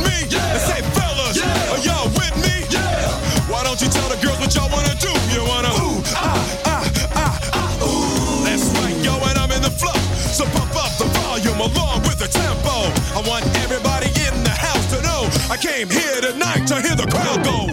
came 15.71 15.89
here 15.89 16.21
tonight 16.21 16.65
to 16.67 16.81
hear 16.81 16.95
the 16.95 17.07
crowd 17.09 17.43
go. 17.45 17.70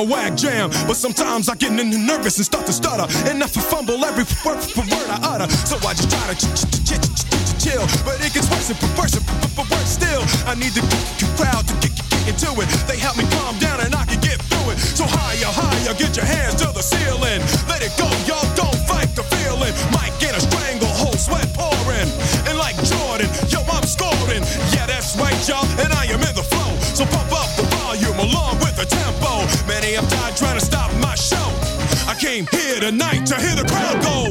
A 0.00 0.04
whack 0.04 0.34
jam. 0.36 0.70
But 0.88 0.96
sometimes 0.96 1.48
I 1.48 1.54
get 1.54 1.72
nervous 1.72 2.36
and 2.38 2.46
start 2.46 2.66
to 2.66 2.72
stutter. 2.72 3.06
And 3.28 3.42
I 3.42 3.46
fumble 3.46 4.02
every 4.04 4.24
word, 4.44 4.56
word 4.76 5.08
I 5.12 5.18
utter. 5.22 5.48
So 5.68 5.76
I 5.86 5.92
just 5.92 6.10
try 6.10 6.24
to 6.32 6.36
ch- 6.36 6.48
ch- 6.56 6.68
ch- 6.88 7.00
ch- 7.00 7.12
ch- 7.12 7.24
ch- 7.28 7.56
chill. 7.64 7.84
But 8.04 8.24
it 8.24 8.32
gets 8.32 8.48
worse 8.48 8.70
and 8.72 8.78
worse 8.96 9.14
and 9.14 9.24
worse 9.56 9.90
still. 9.90 10.22
I 10.48 10.54
need 10.56 10.72
the 10.72 10.82
crowd 11.36 11.68
to 11.68 11.74
get 11.84 11.92
into 12.26 12.48
it. 12.60 12.68
They 12.88 12.96
help 12.96 13.16
me 13.16 13.24
calm 13.36 13.58
down 13.58 13.80
and 13.80 13.94
I 13.94 14.04
can 14.06 14.20
get 14.20 14.40
through 14.48 14.72
it. 14.72 14.78
So 14.78 15.04
higher, 15.04 15.52
higher, 15.52 15.94
get 15.94 16.16
your 16.16 16.26
hands 16.26 16.56
to 16.64 16.72
the 16.72 16.82
ceiling. 16.82 17.40
Let 17.68 17.82
it 17.84 17.92
go, 18.00 18.08
y'all 18.24 18.48
don't 18.56 18.76
fight 18.88 19.12
the 19.14 19.24
trying 30.40 30.58
to 30.58 30.64
stop 30.64 30.90
my 30.94 31.14
show. 31.16 31.36
I 32.08 32.16
came 32.18 32.46
here 32.50 32.80
tonight 32.80 33.26
to 33.26 33.36
hear 33.36 33.54
the 33.54 33.64
crowd 33.68 34.02
go. 34.02 34.29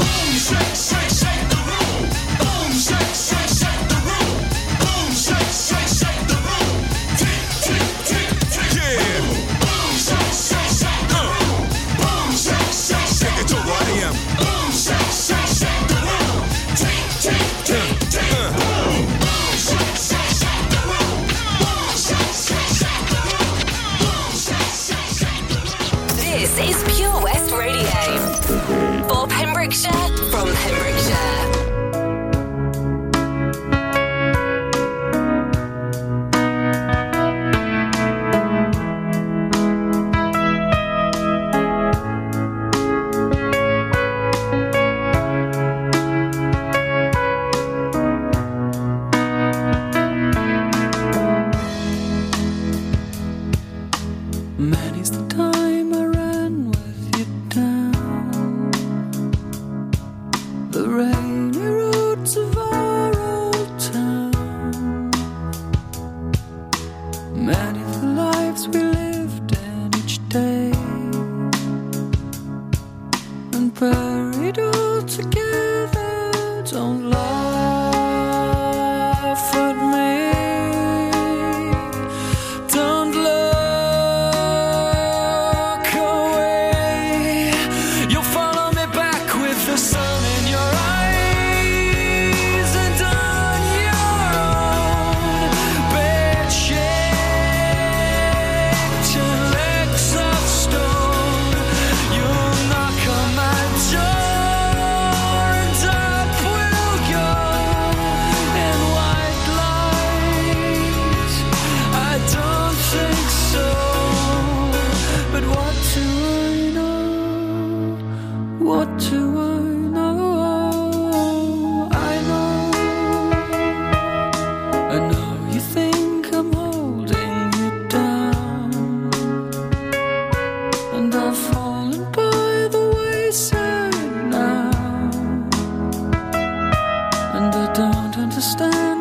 understand 138.39 138.98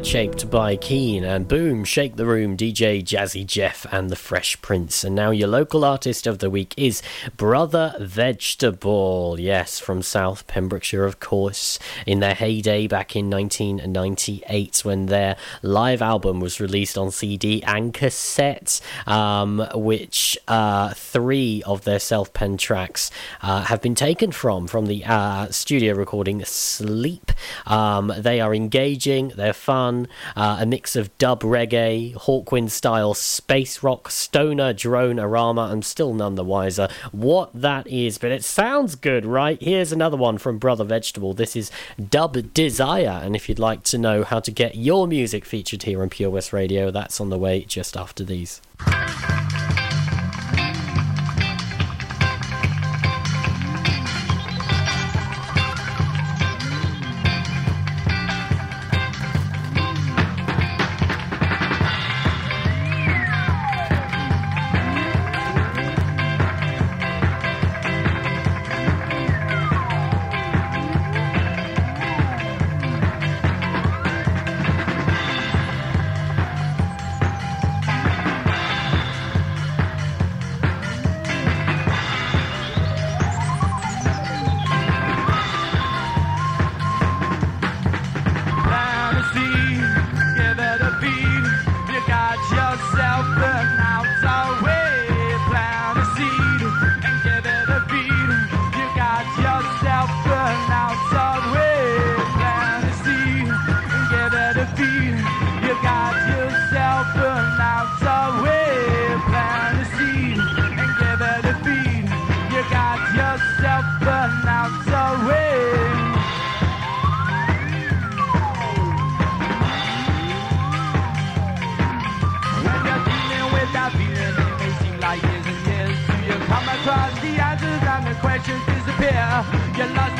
Bed 0.00 0.06
Shaped 0.06 0.50
by 0.50 0.76
Keane 0.76 1.24
and 1.24 1.46
Boom, 1.46 1.84
Shake 1.84 2.16
the 2.16 2.24
Room, 2.24 2.56
DJ 2.56 3.04
Jazzy 3.04 3.44
Jeff 3.44 3.84
and 3.92 4.08
the 4.08 4.16
Fresh 4.16 4.62
Prince. 4.62 5.04
And 5.04 5.14
now 5.14 5.30
your 5.30 5.48
local 5.48 5.84
artist 5.84 6.26
of 6.26 6.38
the 6.38 6.48
week 6.48 6.72
is 6.78 7.02
Brother 7.36 7.94
Vegetable. 8.00 9.36
Yes, 9.38 9.78
from 9.78 10.00
South 10.00 10.46
Pembrokeshire, 10.46 11.04
of 11.04 11.20
course, 11.20 11.78
in 12.06 12.20
their 12.20 12.34
heyday 12.34 12.86
back 12.86 13.14
in 13.14 13.28
1998 13.28 14.84
when 14.84 15.06
their 15.06 15.36
live 15.62 16.00
album 16.00 16.40
was 16.40 16.60
released 16.60 16.96
on 16.96 17.10
CD 17.10 17.62
and 17.64 17.92
cassette, 17.92 18.80
um, 19.06 19.66
which 19.74 20.38
uh, 20.48 20.94
three 20.94 21.62
of 21.66 21.84
their 21.84 22.00
self 22.00 22.32
penned 22.32 22.58
tracks 22.58 23.10
uh, 23.42 23.64
have 23.64 23.82
been 23.82 23.94
taken 23.94 24.32
from, 24.32 24.66
from 24.66 24.86
the 24.86 25.04
uh, 25.04 25.48
studio 25.50 25.94
recording 25.94 26.42
Sleep. 26.46 27.32
Um, 27.66 28.12
they 28.16 28.40
are 28.40 28.54
engaging, 28.54 29.28
they're 29.36 29.52
fun, 29.52 29.89
uh, 30.36 30.58
a 30.60 30.66
mix 30.66 30.96
of 30.96 31.16
dub 31.18 31.42
reggae, 31.42 32.14
Hawkwind 32.14 32.70
style 32.70 33.14
space 33.14 33.82
rock, 33.82 34.10
stoner, 34.10 34.72
drone, 34.72 35.16
arama. 35.16 35.70
I'm 35.70 35.82
still 35.82 36.14
none 36.14 36.34
the 36.34 36.44
wiser 36.44 36.88
what 37.12 37.50
that 37.54 37.86
is, 37.86 38.18
but 38.18 38.30
it 38.30 38.44
sounds 38.44 38.94
good, 38.94 39.24
right? 39.24 39.60
Here's 39.60 39.92
another 39.92 40.16
one 40.16 40.38
from 40.38 40.58
Brother 40.58 40.84
Vegetable. 40.84 41.34
This 41.34 41.56
is 41.56 41.70
Dub 42.08 42.54
Desire, 42.54 43.20
and 43.22 43.34
if 43.36 43.48
you'd 43.48 43.58
like 43.58 43.82
to 43.84 43.98
know 43.98 44.24
how 44.24 44.40
to 44.40 44.50
get 44.50 44.76
your 44.76 45.06
music 45.06 45.44
featured 45.44 45.84
here 45.84 46.02
on 46.02 46.10
Pure 46.10 46.30
West 46.30 46.52
Radio, 46.52 46.90
that's 46.90 47.20
on 47.20 47.30
the 47.30 47.38
way 47.38 47.64
just 47.64 47.96
after 47.96 48.24
these. 48.24 48.60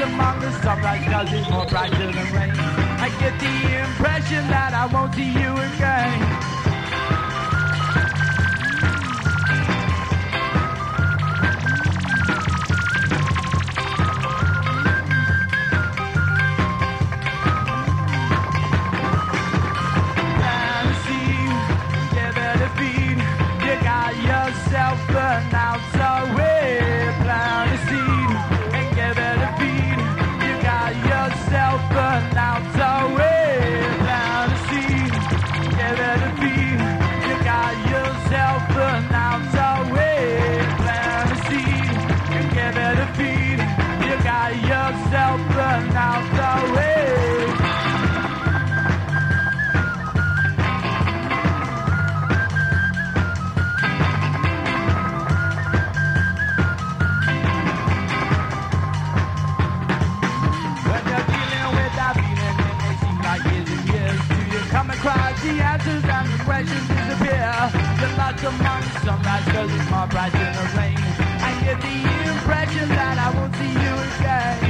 Among 0.02 0.40
the 0.40 0.50
sunrise, 0.62 1.04
cause 1.04 1.32
it's 1.32 1.50
more 1.50 1.66
brighter 1.66 2.12
than 2.12 2.32
rain. 2.34 2.52
I 3.04 3.08
get 3.20 3.38
the 3.38 3.52
impression 3.84 4.46
that 4.48 4.72
I 4.72 4.86
won't 4.86 5.14
see 5.14 5.32
you 5.32 5.52
again. 5.52 6.29
You're 68.42 68.50
lost 68.52 68.62
among 68.62 68.82
sunrise, 69.04 69.44
cause 69.52 69.70
it's 69.74 69.90
my 69.90 70.06
bright 70.06 70.32
than 70.32 70.54
the 70.54 70.78
rain. 70.78 70.96
I 70.96 71.60
get 71.62 71.78
the 71.82 72.32
impression 72.32 72.88
that 72.88 73.18
I 73.18 73.38
won't 73.38 73.54
see 73.54 73.68
you 73.68 73.92
again. 74.16 74.69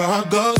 Can't. 0.00 0.30
Cause 0.30 0.59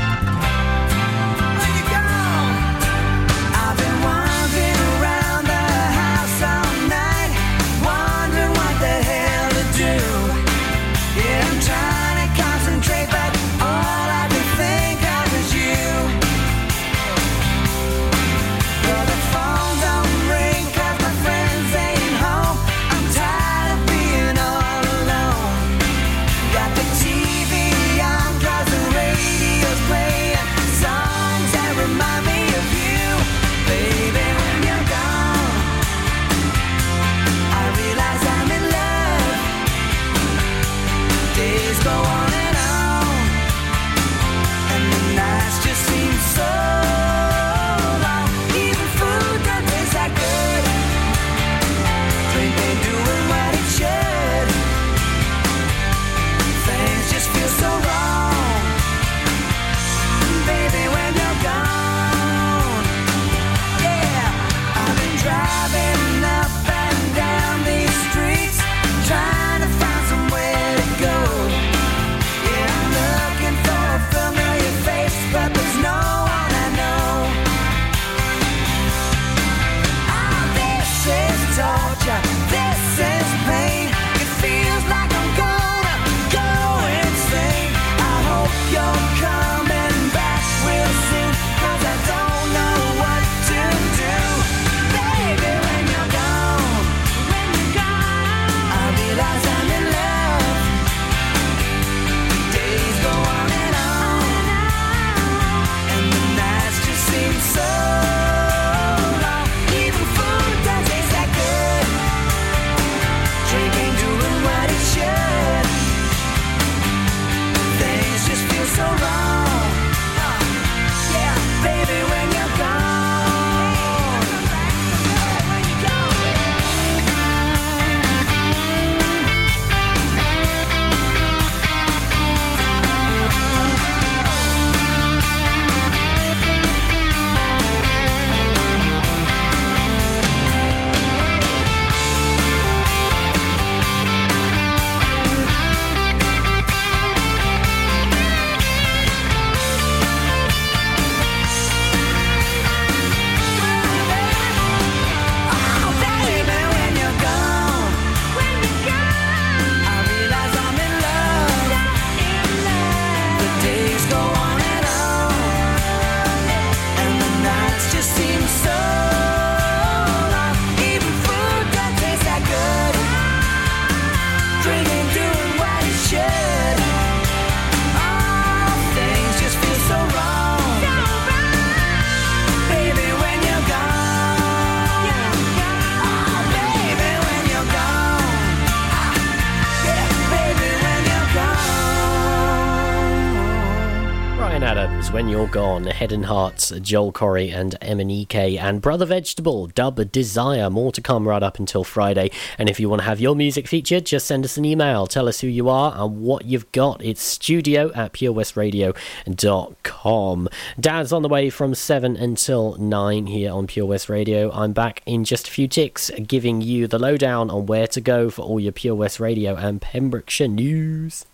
When 195.81 195.89
Head 195.89 196.11
and 196.11 196.27
Hearts, 196.27 196.71
Joel 196.81 197.11
Corry 197.11 197.51
and 197.51 197.75
MNEK, 197.81 198.59
and 198.59 198.83
Brother 198.83 199.07
Vegetable, 199.07 199.65
Dub 199.65 200.11
Desire. 200.11 200.69
More 200.69 200.91
to 200.91 201.01
come 201.01 201.27
right 201.27 201.41
up 201.41 201.57
until 201.57 201.83
Friday. 201.83 202.29
And 202.59 202.69
if 202.69 202.79
you 202.79 202.87
want 202.87 203.01
to 203.01 203.07
have 203.07 203.19
your 203.19 203.35
music 203.35 203.67
featured, 203.67 204.05
just 204.05 204.27
send 204.27 204.45
us 204.45 204.57
an 204.57 204.65
email. 204.65 205.07
Tell 205.07 205.27
us 205.27 205.41
who 205.41 205.47
you 205.47 205.69
are 205.69 205.95
and 205.97 206.21
what 206.21 206.45
you've 206.45 206.71
got. 206.71 207.03
It's 207.03 207.23
studio 207.23 207.91
at 207.95 208.13
purewestradio.com. 208.13 210.49
Dan's 210.79 211.11
on 211.11 211.23
the 211.23 211.29
way 211.29 211.49
from 211.49 211.73
7 211.73 212.15
until 212.15 212.77
9 212.77 213.25
here 213.25 213.51
on 213.51 213.65
Pure 213.65 213.87
West 213.87 214.07
Radio. 214.07 214.51
I'm 214.51 214.73
back 214.73 215.01
in 215.07 215.23
just 215.23 215.47
a 215.47 215.51
few 215.51 215.67
ticks, 215.67 216.11
giving 216.27 216.61
you 216.61 216.85
the 216.85 216.99
lowdown 216.99 217.49
on 217.49 217.65
where 217.65 217.87
to 217.87 217.99
go 217.99 218.29
for 218.29 218.43
all 218.43 218.59
your 218.59 218.71
Pure 218.71 218.93
West 218.93 219.19
Radio 219.19 219.55
and 219.55 219.81
Pembrokeshire 219.81 220.47
news. 220.47 221.25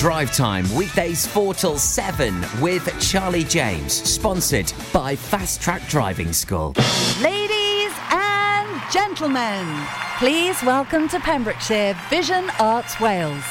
Drive 0.00 0.34
Time, 0.34 0.64
weekdays 0.74 1.26
4 1.26 1.52
till 1.52 1.76
7 1.76 2.42
with 2.62 2.88
Charlie 3.06 3.44
James, 3.44 3.92
sponsored 3.92 4.72
by 4.94 5.14
Fast 5.14 5.60
Track 5.60 5.86
Driving 5.88 6.32
School. 6.32 6.72
Ladies 7.20 7.92
and 8.10 8.80
gentlemen, 8.90 9.86
please 10.16 10.62
welcome 10.62 11.06
to 11.08 11.20
Pembrokeshire 11.20 11.94
Vision 12.08 12.50
Arts 12.58 12.98
Wales, 12.98 13.44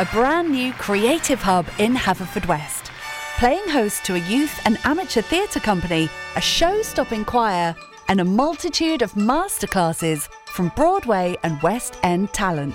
a 0.00 0.04
brand 0.06 0.50
new 0.50 0.72
creative 0.72 1.40
hub 1.40 1.68
in 1.78 1.94
Haverfordwest. 1.94 2.90
Playing 3.38 3.68
host 3.68 4.04
to 4.06 4.16
a 4.16 4.28
youth 4.28 4.60
and 4.64 4.78
amateur 4.82 5.22
theatre 5.22 5.60
company, 5.60 6.08
a 6.34 6.40
show 6.40 6.82
stopping 6.82 7.24
choir, 7.24 7.76
and 8.08 8.20
a 8.20 8.24
multitude 8.24 9.02
of 9.02 9.12
masterclasses 9.12 10.28
from 10.46 10.72
Broadway 10.74 11.36
and 11.44 11.62
West 11.62 11.96
End 12.02 12.32
talent. 12.32 12.74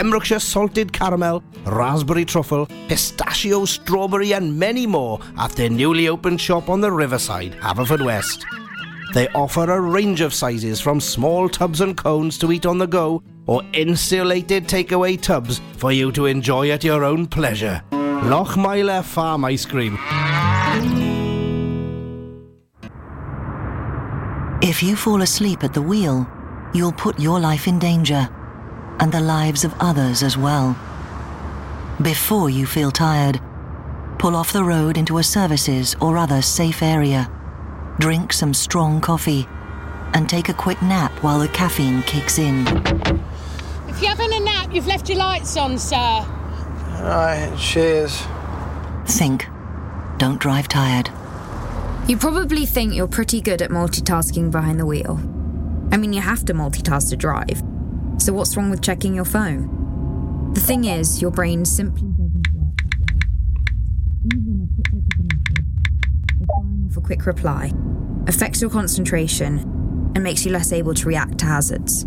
Pembrokeshire 0.00 0.40
salted 0.40 0.94
caramel, 0.94 1.44
raspberry 1.66 2.24
truffle, 2.24 2.66
pistachio, 2.88 3.66
strawberry, 3.66 4.32
and 4.32 4.58
many 4.58 4.86
more 4.86 5.20
at 5.36 5.50
their 5.50 5.68
newly 5.68 6.08
opened 6.08 6.40
shop 6.40 6.70
on 6.70 6.80
the 6.80 6.90
riverside, 6.90 7.52
Haverfordwest. 7.60 8.46
They 9.12 9.28
offer 9.34 9.70
a 9.70 9.78
range 9.78 10.22
of 10.22 10.32
sizes 10.32 10.80
from 10.80 11.00
small 11.00 11.50
tubs 11.50 11.82
and 11.82 11.98
cones 11.98 12.38
to 12.38 12.50
eat 12.50 12.64
on 12.64 12.78
the 12.78 12.86
go 12.86 13.22
or 13.46 13.62
insulated 13.74 14.66
takeaway 14.66 15.20
tubs 15.20 15.60
for 15.76 15.92
you 15.92 16.10
to 16.12 16.24
enjoy 16.24 16.70
at 16.70 16.82
your 16.82 17.04
own 17.04 17.26
pleasure. 17.26 17.82
Lochmeyler 17.90 19.04
Farm 19.04 19.44
Ice 19.44 19.66
Cream. 19.66 19.98
If 24.62 24.82
you 24.82 24.96
fall 24.96 25.20
asleep 25.20 25.62
at 25.62 25.74
the 25.74 25.82
wheel, 25.82 26.26
you'll 26.72 26.90
put 26.90 27.20
your 27.20 27.38
life 27.38 27.68
in 27.68 27.78
danger 27.78 28.30
and 29.00 29.10
the 29.10 29.20
lives 29.20 29.64
of 29.64 29.74
others 29.80 30.22
as 30.22 30.36
well. 30.36 30.76
Before 32.02 32.48
you 32.48 32.66
feel 32.66 32.90
tired, 32.90 33.40
pull 34.18 34.36
off 34.36 34.52
the 34.52 34.64
road 34.64 34.96
into 34.96 35.18
a 35.18 35.22
services 35.22 35.96
or 36.00 36.16
other 36.16 36.42
safe 36.42 36.82
area. 36.82 37.30
Drink 37.98 38.32
some 38.32 38.54
strong 38.54 39.00
coffee 39.00 39.46
and 40.14 40.28
take 40.28 40.48
a 40.48 40.54
quick 40.54 40.80
nap 40.82 41.12
while 41.22 41.38
the 41.38 41.48
caffeine 41.48 42.02
kicks 42.02 42.38
in. 42.38 42.66
If 43.88 44.00
you're 44.00 44.14
having 44.14 44.32
a 44.32 44.40
nap, 44.40 44.72
you've 44.72 44.86
left 44.86 45.08
your 45.08 45.18
lights 45.18 45.56
on, 45.56 45.78
sir. 45.78 45.96
Alright, 45.96 47.58
cheers. 47.58 48.22
Think. 49.06 49.46
Don't 50.18 50.38
drive 50.40 50.68
tired. 50.68 51.10
You 52.06 52.16
probably 52.16 52.66
think 52.66 52.94
you're 52.94 53.08
pretty 53.08 53.40
good 53.40 53.62
at 53.62 53.70
multitasking 53.70 54.50
behind 54.50 54.80
the 54.80 54.86
wheel. 54.86 55.18
I 55.92 55.96
mean, 55.96 56.12
you 56.12 56.20
have 56.20 56.44
to 56.46 56.54
multitask 56.54 57.10
to 57.10 57.16
drive. 57.16 57.62
So, 58.20 58.34
what's 58.34 58.54
wrong 58.54 58.68
with 58.68 58.82
checking 58.82 59.14
your 59.14 59.24
phone? 59.24 60.52
The 60.52 60.60
thing 60.60 60.84
is, 60.84 61.22
your 61.22 61.30
brain 61.30 61.64
simply 61.64 62.08
doesn't 62.10 62.48
work. 62.52 62.74
Even 64.26 64.68
a 64.68 64.74
quick 67.00 67.10
quick 67.10 67.26
reply, 67.26 67.72
affects 68.26 68.60
your 68.60 68.70
concentration 68.70 69.58
and 70.14 70.22
makes 70.22 70.44
you 70.44 70.52
less 70.52 70.70
able 70.70 70.92
to 70.94 71.08
react 71.08 71.38
to 71.38 71.46
hazards. 71.46 72.06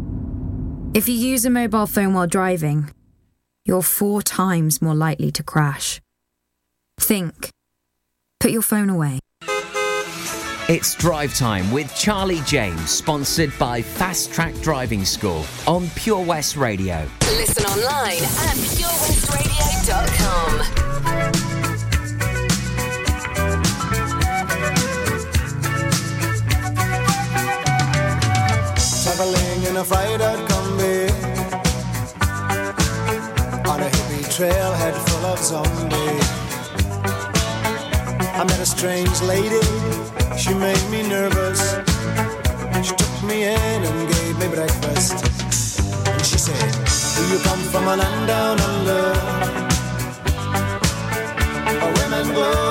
If 0.93 1.09
you 1.09 1.15
use 1.15 1.45
a 1.45 1.49
mobile 1.49 1.87
phone 1.87 2.13
while 2.13 2.27
driving, 2.27 2.91
you're 3.65 3.81
four 3.81 4.21
times 4.21 4.81
more 4.81 4.95
likely 4.95 5.31
to 5.31 5.43
crash. 5.43 5.99
Think. 6.99 7.49
Put 8.39 8.51
your 8.51 8.61
phone 8.61 8.89
away. 8.89 9.19
It's 10.69 10.95
Drive 10.95 11.35
Time 11.35 11.69
with 11.71 11.93
Charlie 11.93 12.39
James, 12.45 12.89
sponsored 12.89 13.51
by 13.59 13.81
Fast 13.81 14.31
Track 14.31 14.53
Driving 14.61 15.03
School 15.03 15.45
on 15.67 15.89
Pure 15.89 16.21
West 16.23 16.55
Radio. 16.55 17.05
Listen 17.23 17.65
online 17.65 18.23
at 18.23 18.55
purewestradio.com. 18.71 20.63
Traveling 29.03 29.63
in 29.69 29.75
a 29.75 29.83
freighter 29.83 30.37
combi 30.47 31.11
On 33.67 33.81
a 33.81 33.89
hippie 33.89 34.23
trailhead 34.31 34.95
full 35.09 35.25
of 35.25 35.39
zombies 35.39 36.42
I 38.35 38.43
met 38.45 38.59
a 38.59 38.65
strange 38.65 39.21
lady, 39.21 39.61
she 40.35 40.53
made 40.55 40.83
me 40.89 41.07
nervous. 41.07 41.75
She 42.83 42.95
took 42.95 43.23
me 43.23 43.43
in 43.43 43.83
and 43.83 44.09
gave 44.11 44.39
me 44.39 44.47
breakfast. 44.47 45.13
And 46.07 46.25
she 46.25 46.39
said, 46.39 46.71
do 47.15 47.21
you 47.31 47.39
come 47.43 47.59
from 47.71 47.87
a 47.87 47.95
land 47.95 48.27
down 48.27 48.59
under? 48.59 49.03
Where 51.79 51.93
women 51.93 52.33
glow 52.33 52.62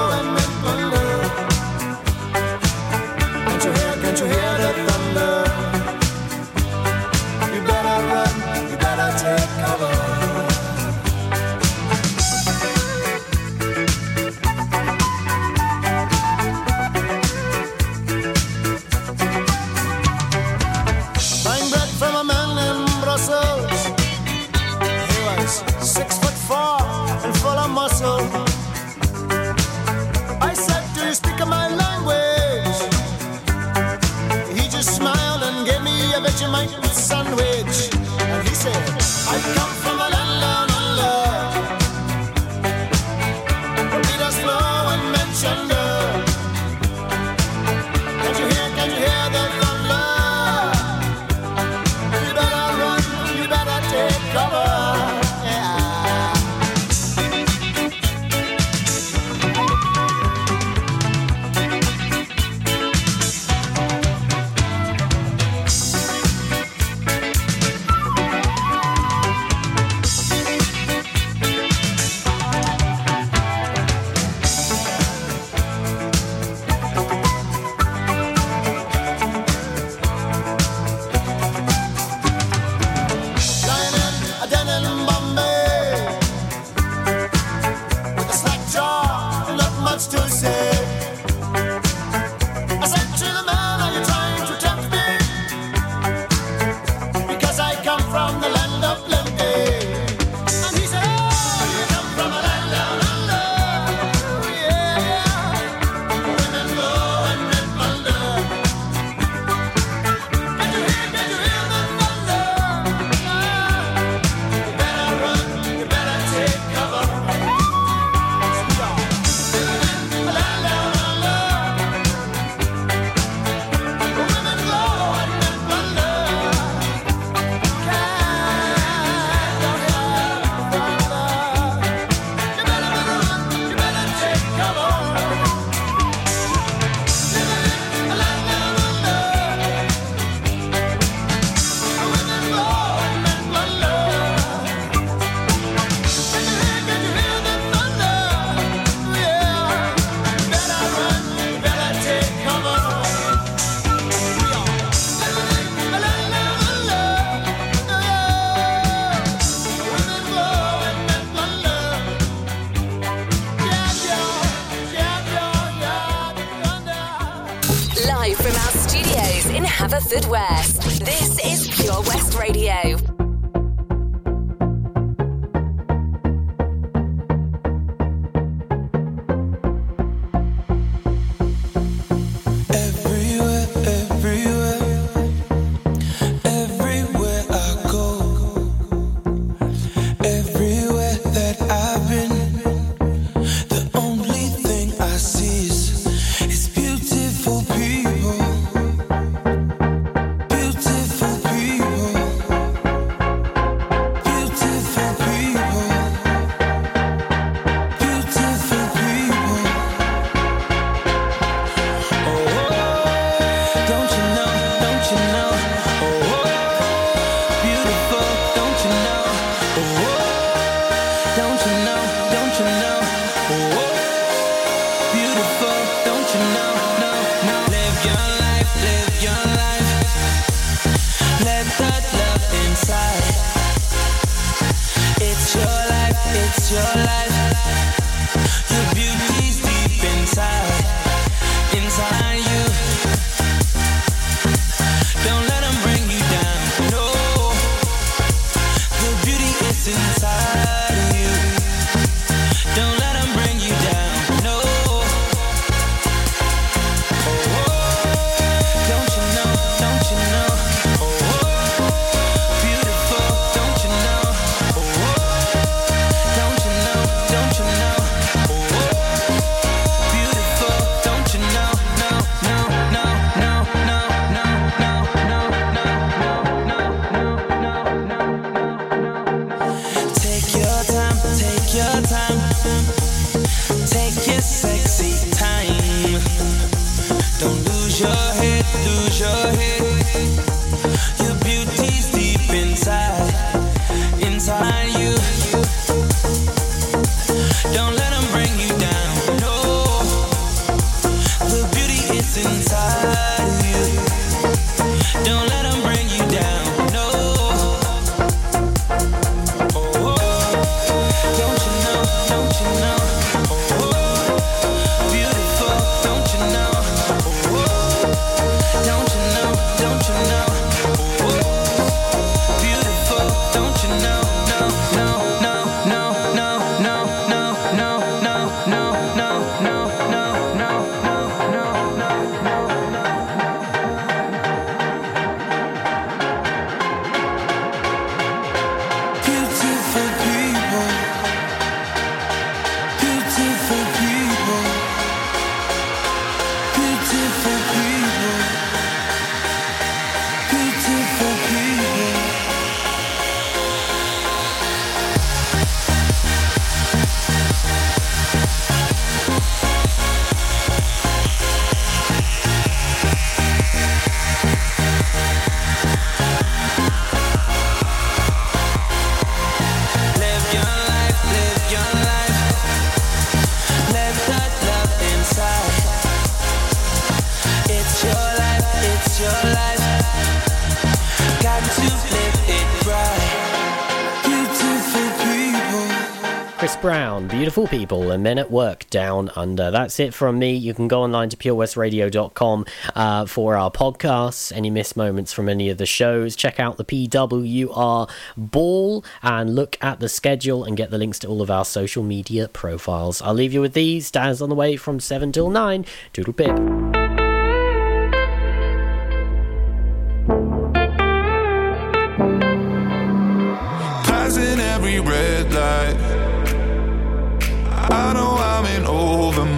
Beautiful 387.53 387.79
people 387.79 388.11
and 388.11 388.23
men 388.23 388.39
at 388.39 388.51
work 388.51 388.89
down 388.89 389.31
under. 389.37 389.71
That's 389.71 390.01
it 390.01 390.15
from 390.15 390.39
me. 390.39 390.55
You 390.55 390.73
can 390.73 390.89
go 390.89 391.03
online 391.03 391.29
to 391.29 391.37
purewestradio.com 391.37 392.65
uh, 392.97 393.27
for 393.27 393.57
our 393.57 393.71
podcasts, 393.71 394.57
any 394.57 394.71
missed 394.71 394.97
moments 394.97 395.35
from 395.35 395.51
any 395.51 395.69
of 395.69 395.77
the 395.77 395.85
shows. 395.85 396.35
Check 396.35 396.59
out 396.59 396.79
the 396.79 396.85
PWR 396.87 398.09
ball 398.39 399.05
and 399.23 399.55
look 399.55 399.77
at 399.83 400.01
the 400.01 400.09
schedule 400.09 400.65
and 400.65 400.79
get 400.79 400.91
the 400.91 400.97
links 400.97 401.19
to 401.19 401.29
all 401.29 401.43
of 401.43 401.51
our 401.51 401.67
social 401.67 402.03
media 402.03 402.49
profiles. 402.49 403.21
I'll 403.21 403.35
leave 403.35 403.53
you 403.53 403.61
with 403.61 403.75
these. 403.75 404.11
Dan's 404.11 404.41
on 404.41 404.49
the 404.49 404.55
way 404.55 404.79
from 404.79 404.99
7 404.99 405.31
till 405.31 405.51
9. 405.51 405.85
Doodle 406.15 406.33
pip. 406.33 407.02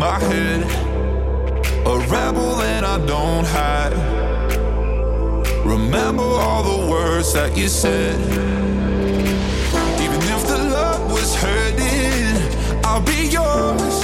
my 0.05 0.19
head. 0.19 0.63
A 1.93 1.95
rebel 2.13 2.51
that 2.57 2.85
I 2.85 2.97
don't 3.07 3.47
hide. 3.57 3.97
Remember 5.65 6.29
all 6.47 6.63
the 6.73 6.81
words 6.91 7.33
that 7.33 7.57
you 7.57 7.69
said. 7.69 8.21
Even 10.05 10.21
if 10.35 10.43
the 10.53 10.61
love 10.79 11.03
was 11.11 11.31
hurting, 11.45 12.37
I'll 12.85 13.05
be 13.15 13.21
yours. 13.39 13.97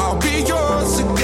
I'll 0.00 0.18
be 0.28 0.36
yours 0.52 1.00
again. 1.00 1.17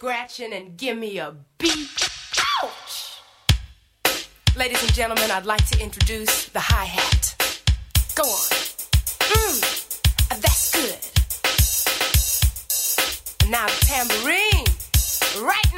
scratching 0.00 0.54
and 0.54 0.78
give 0.78 0.96
me 0.96 1.18
a 1.18 1.30
beat. 1.58 2.08
Ouch! 2.62 3.20
Ladies 4.56 4.82
and 4.82 4.94
gentlemen, 4.94 5.30
I'd 5.30 5.44
like 5.44 5.68
to 5.68 5.78
introduce 5.78 6.46
the 6.48 6.58
hi 6.58 6.86
hat. 6.86 7.36
Go 8.14 8.22
on. 8.22 8.48
Mmm, 9.28 9.60
that's 10.40 10.72
good. 10.72 10.96
Now 13.50 13.66
the 13.66 13.84
tambourine. 13.84 14.64
Right 15.46 15.69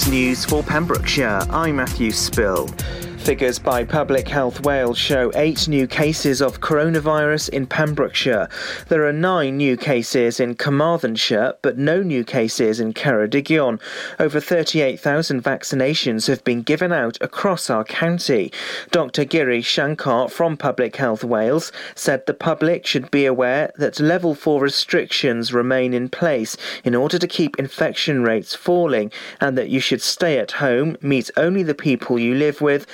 News 0.00 0.08
News 0.08 0.44
for 0.46 0.62
Pembrokeshire. 0.62 1.40
I'm 1.50 1.76
Matthew 1.76 2.10
Spill. 2.10 2.68
Figures 3.18 3.58
by 3.58 3.84
Public 3.84 4.26
Health 4.28 4.64
Wales 4.64 4.96
show 4.96 5.30
eight 5.34 5.68
new 5.68 5.86
cases 5.86 6.40
of 6.40 6.60
coronavirus 6.60 7.50
in 7.50 7.66
Pembrokeshire. 7.66 8.48
There 8.90 9.06
are 9.06 9.12
nine 9.12 9.56
new 9.56 9.76
cases 9.76 10.40
in 10.40 10.56
Carmarthenshire, 10.56 11.54
but 11.62 11.78
no 11.78 12.02
new 12.02 12.24
cases 12.24 12.80
in 12.80 12.92
Ceredigion. 12.92 13.80
Over 14.18 14.40
38,000 14.40 15.44
vaccinations 15.44 16.26
have 16.26 16.42
been 16.42 16.62
given 16.62 16.90
out 16.90 17.16
across 17.20 17.70
our 17.70 17.84
county. 17.84 18.52
Dr. 18.90 19.24
Giri 19.24 19.62
Shankar 19.62 20.28
from 20.28 20.56
Public 20.56 20.96
Health 20.96 21.22
Wales 21.22 21.70
said 21.94 22.26
the 22.26 22.34
public 22.34 22.84
should 22.84 23.12
be 23.12 23.26
aware 23.26 23.70
that 23.76 24.00
level 24.00 24.34
4 24.34 24.60
restrictions 24.60 25.52
remain 25.52 25.94
in 25.94 26.08
place 26.08 26.56
in 26.82 26.96
order 26.96 27.16
to 27.16 27.28
keep 27.28 27.60
infection 27.60 28.24
rates 28.24 28.56
falling 28.56 29.12
and 29.40 29.56
that 29.56 29.68
you 29.68 29.78
should 29.78 30.02
stay 30.02 30.36
at 30.36 30.50
home, 30.50 30.96
meet 31.00 31.30
only 31.36 31.62
the 31.62 31.76
people 31.76 32.18
you 32.18 32.34
live 32.34 32.60
with, 32.60 32.88